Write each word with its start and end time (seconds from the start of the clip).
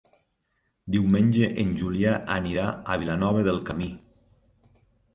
Diumenge 0.95 1.51
en 1.65 1.77
Julià 1.83 2.15
anirà 2.39 2.67
a 2.95 2.99
Vilanova 3.05 3.49
del 3.53 3.65
Camí. 3.71 3.95